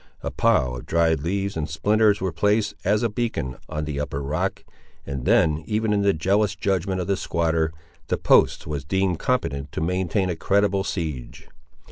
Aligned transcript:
A 0.23 0.31
pile 0.31 0.75
of 0.77 0.87
dried 0.87 1.19
leaves 1.19 1.55
and 1.55 1.69
splinters 1.69 2.19
were 2.19 2.31
placed, 2.31 2.73
as 2.83 3.03
a 3.03 3.07
beacon, 3.07 3.57
on 3.69 3.85
the 3.85 3.99
upper 3.99 4.19
rock, 4.23 4.63
and 5.05 5.25
then, 5.25 5.61
even 5.67 5.93
in 5.93 6.01
the 6.01 6.11
jealous 6.11 6.55
judgment 6.55 6.99
of 6.99 7.05
the 7.05 7.15
squatter, 7.15 7.71
the 8.07 8.17
post 8.17 8.65
was 8.65 8.83
deemed 8.83 9.19
competent 9.19 9.71
to 9.73 9.79
maintain 9.79 10.31
a 10.31 10.35
creditable 10.35 10.83
siege. 10.83 11.47